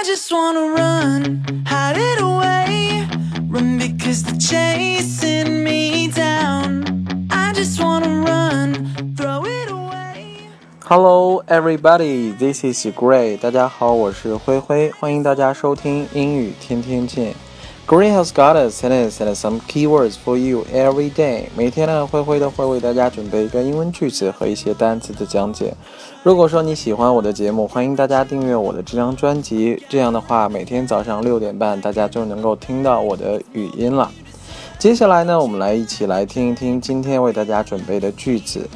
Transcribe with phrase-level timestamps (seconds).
[0.00, 3.08] I just wanna run, hide it away.
[3.48, 6.84] Run because they're chasing me down.
[7.30, 10.48] I just wanna run, throw it away.
[10.84, 12.32] Hello, everybody.
[12.32, 13.36] This is Gray.
[13.36, 17.34] 大家好，我是灰灰，欢迎大家收听英语天天见。
[17.87, 21.49] Green has got a sentence and some keywords for you every day.
[21.57, 25.73] 每天呢，灰灰都会为大家准备一个英文句子和一些单词的讲解。
[26.23, 29.83] 如果说你喜欢我的节目，欢迎大家订阅我的这张专辑。
[29.89, 34.09] 这样的话，每天早上六点半，大家就能够听到我的语音了。
[34.79, 38.69] 接下来呢，我们来一起来听一听今天为大家准备的句子。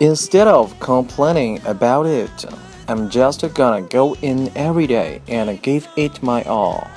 [0.00, 2.28] Instead of complaining about it,
[2.89, 6.87] I'm just gonna go in every day and give it my all.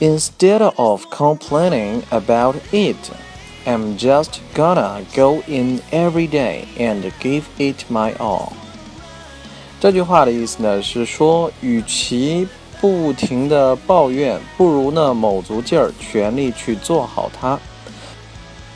[0.00, 2.96] Instead of complaining about it,
[3.66, 8.52] I'm just gonna go in every day and give it my all.
[9.80, 12.46] 这句话的意思呢是说，与其
[12.80, 17.58] 不停的抱怨，不如呢卯足劲儿，全力去做好它。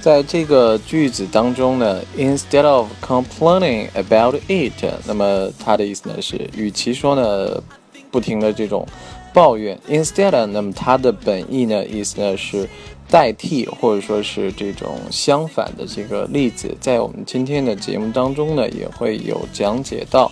[0.00, 7.62] 在这个句子当中呢，instead of complaining about it，那么它的意思呢是，与其说呢
[8.10, 8.86] 不停的这种
[9.34, 12.68] 抱怨，instead，那么它的本意呢意思呢是
[13.10, 20.30] 代替或者说是这种相反的这个例子，在我们今天的节目当中呢也会有讲解到。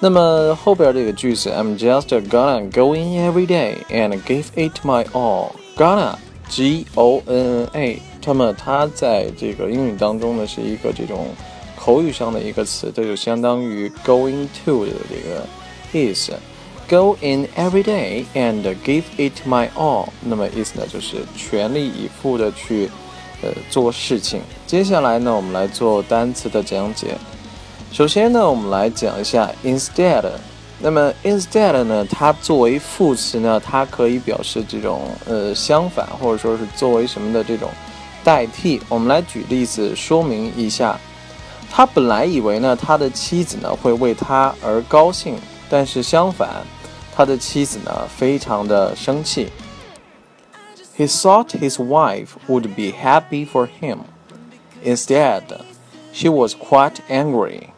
[0.00, 7.80] 那么后边这个句子，I'm just gonna go in every day and give it my all，gonna，g o n n
[7.80, 8.11] a。
[8.24, 11.26] 那么它在这个英语当中呢，是一个这种
[11.76, 15.46] 口语上的一个词，这就相当于 going to 的这个
[15.92, 16.32] 意思。
[16.88, 20.08] Go in every day and give it my all。
[20.20, 22.88] 那么意思呢，就是全力以赴的去
[23.42, 24.40] 呃做事情。
[24.66, 27.16] 接下来呢，我们来做单词的讲解。
[27.90, 30.24] 首先呢，我们来讲一下 instead。
[30.80, 37.68] 那么 instead 呢，它作为副词呢，它可以表示这种呃相反，或者说是作为什么的这种。
[38.23, 40.99] 代替，我们来举例子说明一下。
[41.69, 45.37] 他本来以为呢，他的妻子呢会为他而高兴，
[45.69, 46.65] 但是相反，
[47.15, 49.49] 他的妻子呢非常的生气。
[50.97, 53.99] He thought his wife would be happy for him.
[54.83, 55.43] Instead,
[56.11, 57.69] she was quite angry.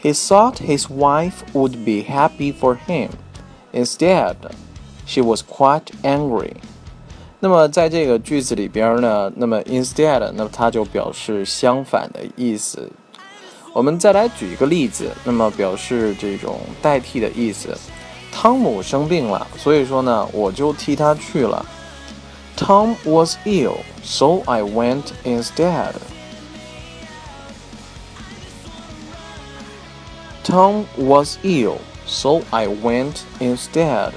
[0.00, 3.10] He thought his wife would be happy for him.
[3.72, 4.36] Instead,
[5.06, 6.52] She was quite angry。
[7.38, 12.90] 那么在这个句子里边呢，那么 instead，那么它就表示相反的意思。
[13.72, 17.76] 我们再来举一个例子，那么表示这种代替的意思。
[18.32, 21.64] 汤姆生病了，所以说呢，我就替他去了。
[22.56, 25.92] Tom was ill, so I went instead.
[30.42, 34.12] Tom was ill, so I went instead.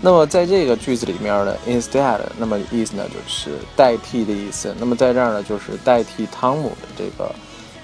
[0.00, 4.72] 那么在这个句子里面呢，instead，那么意思呢就是代替的意思。
[4.78, 7.34] 那么在这儿呢就是代替汤姆的这个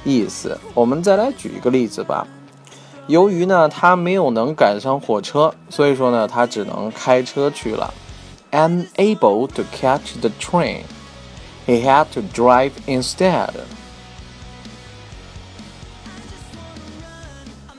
[0.05, 0.57] 意思。
[0.75, 2.27] 我们再来举一个例子吧。
[3.09, 7.93] 由于呢他没有能赶上火车，所以说呢他只能开车去了。
[8.53, 10.83] Unable to catch the train,
[11.67, 13.51] he had to drive instead.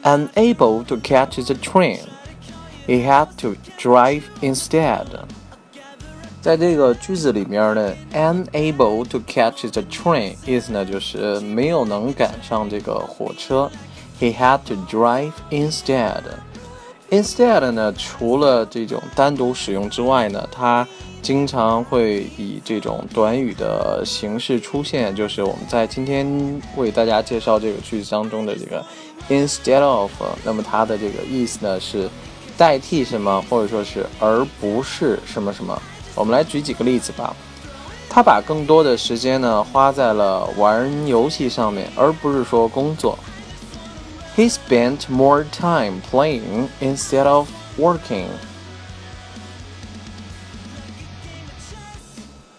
[0.04, 2.02] Unable to catch the train.
[2.88, 5.06] He had to drive instead。
[6.40, 13.72] 在这个句子里面呢，unable to catch the train 意思呢就是没有能赶上这个火车。
[14.20, 16.22] He had to drive instead。
[17.10, 20.88] instead 呢，除了这种单独使用之外呢，它
[21.24, 28.86] 经常会以这种短语的形式出现，就是我们在今天为大家介绍这个句子当中的这个
[29.30, 30.12] instead of，
[30.44, 32.08] 那么它的这个意思呢是。
[32.57, 35.81] 代替什么，或者说是而不是什么什么。
[36.15, 37.35] 我们来举几个例子吧。
[38.09, 43.19] 他把更多的时间呢花在了玩游戏上面，而不是说工作。
[44.37, 48.27] He spent more time playing instead of working.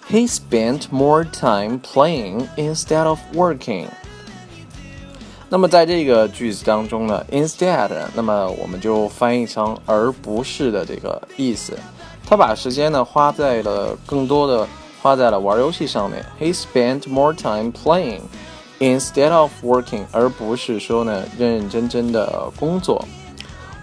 [0.10, 3.88] He spent more time playing instead of working.
[5.49, 11.79] 那么在这个句子当中呢，instead，那么我们就翻译成而不是的这个意思。
[12.29, 14.67] 他把时间呢花在了更多的
[15.01, 16.27] 花在了玩游戏上面。
[16.41, 18.23] He spent more time playing
[18.81, 23.05] instead of working，而不是说呢认认真真的工作。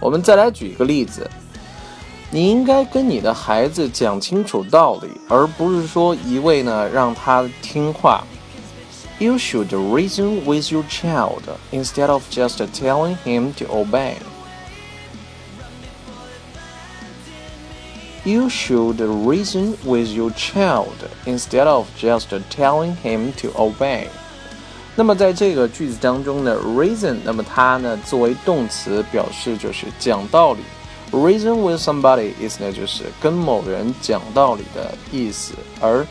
[0.00, 1.30] 我们再来举一个例子，
[2.30, 8.22] 你应该跟你的孩子讲清楚道理，而不是说一味呢让他听话。
[9.19, 14.17] You should reason with your child instead of just telling him to obey.
[18.23, 20.93] You should reason with your child
[21.25, 24.07] instead of just telling him to obey.
[24.95, 30.59] 那么在这个句子当中呢，reason，那么它呢作为动词表示就是讲道理。
[31.11, 36.05] Reason with somebody 意思呢就是跟某人讲道理的意思，而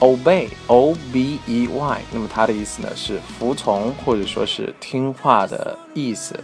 [0.00, 6.38] obey，o b e y，那么它的意思呢是服从或者说是听话的意思。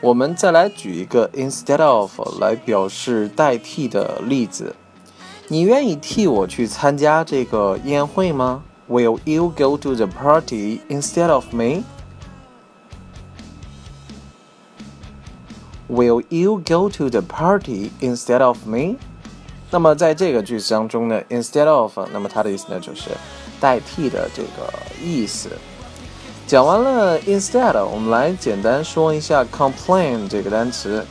[0.00, 4.74] 我们再来举一个 instead of 来表示代替的例子。
[5.48, 8.62] 你愿意替我去参加这个宴会吗？
[8.88, 11.84] Will you go to the party instead of me?
[15.88, 18.96] Will you go to the party instead of me?
[19.69, 23.09] 那么在这个句子当中呢，instead of，那么它的意思呢就是
[23.59, 24.73] 代替的这个
[25.03, 25.49] 意思。
[26.47, 31.05] 讲完了 instead，我们来简单说一下 complain 这个单词。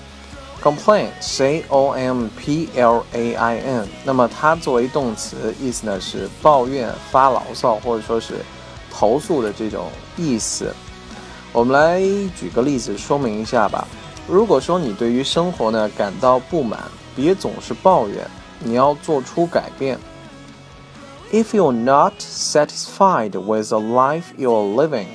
[0.62, 8.36] complain，c o m p l a i n，那么它作为动词，意思呢是抱怨、发牢骚或者说是
[8.90, 10.74] 投诉的这种意思。
[11.52, 12.00] 我们来
[12.34, 13.86] 举个例子说明一下吧。
[14.26, 16.80] 如果说你对于生活呢感到不满，
[17.14, 18.26] 别总是抱怨，
[18.59, 19.97] 你要做出改变。
[21.31, 25.07] If you're not satisfied with the life you're living,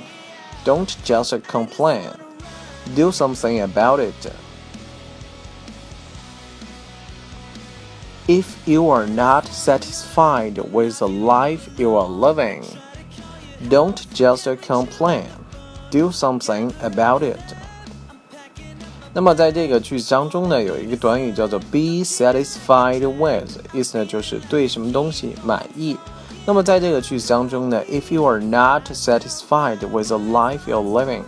[0.65, 2.11] don't just complain.
[2.95, 4.33] Do something about it.
[8.27, 12.65] If you are not satisfied with the life you are living,
[13.69, 15.29] don't just complain.
[15.91, 17.41] Do something about it.
[19.14, 25.98] 那么在这个句子当中呢，有一个短语叫做 be satisfied with，意思呢就是对什么东西满意。
[26.46, 31.24] 那么在这个句子当中呢，if you are not satisfied with the life you're living，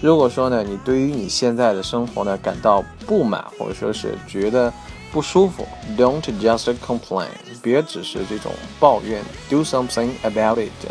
[0.00, 4.72] 如果说呢，你对于你现在的生活呢感到不满，或者说是觉得
[5.12, 5.64] 不舒服
[5.96, 7.28] ，don't just complain，
[7.62, 10.90] 别只是这种抱怨，do something about it，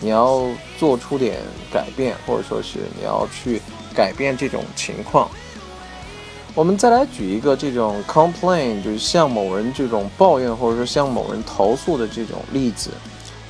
[0.00, 0.42] 你要
[0.78, 1.38] 做出点
[1.72, 3.62] 改变，或者说是你要去
[3.94, 5.28] 改变这种情况。
[6.55, 12.89] 我们再来举一个这种 complain，就是向某人这种抱怨或者说向某人投诉的这种例子。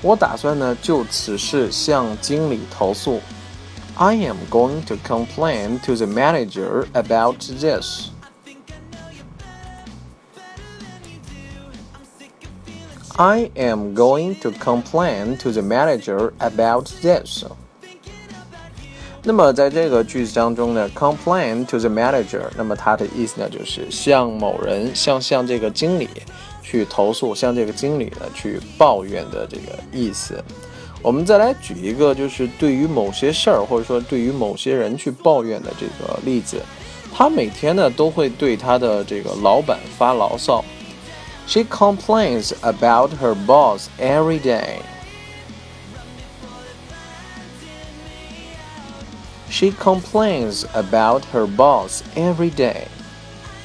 [0.01, 3.19] 我打算呢就此事向经理投诉。
[3.95, 8.09] I am going to complain to the manager about this.
[13.17, 17.45] I am going to complain to the manager about this.
[19.28, 26.08] 那么在这个句子当中呢，complain to the manager，那么它的意思呢就是向某人，向向这个经理
[26.62, 30.40] 去投诉，向这个经理呢去抱怨的这个意思。
[31.02, 36.58] 我们再来举一个，就是对于某些事儿或者说对于某些人去抱怨的这个例子。
[37.12, 40.64] 他每天呢都会对他的这个老板发牢骚。
[41.48, 44.78] She complains about her boss every day.
[49.55, 52.83] She complains about her boss every day.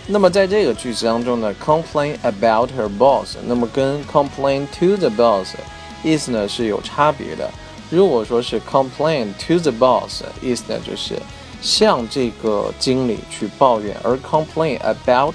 [0.09, 5.55] 那么在这个句子当中呢，complain about her boss，那么跟 complain to the boss
[6.03, 7.51] 意思呢是有差别的。
[7.91, 11.15] 如果说是 complain to the boss，意思呢就是
[11.63, 15.35] 向这个经理去抱怨，而 complain about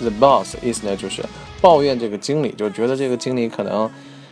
[0.00, 1.24] the boss 意思呢就是
[1.60, 3.90] 抱怨这个经理，就觉得这个经理可能。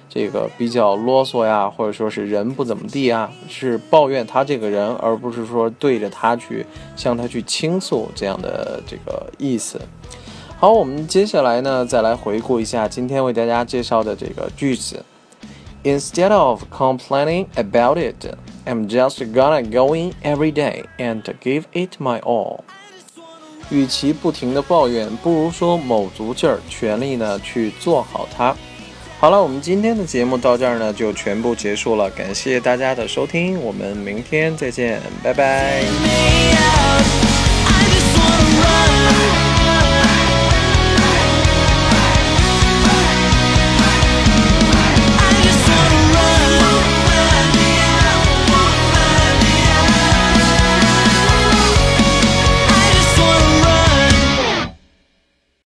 [0.10, 9.80] 这个比较啰嗦呀，或者说是人不怎么地啊，是抱怨他这个人，而不是说对着他去向他去倾诉这样的这个意思。
[10.60, 15.04] 好，我们接下来呢，再来回顾一下今天为大家介绍的这个句子。
[15.84, 18.36] Instead of complaining about it,
[18.66, 22.62] I'm just gonna go in every day and give it my all。
[23.70, 28.56] 与其不停的抱怨，不如说卯足劲儿，全力呢去做好它。
[29.20, 35.84] 好了我们今天的节目到这儿呢就全部结束了感谢大家的收听我们明天再见拜拜。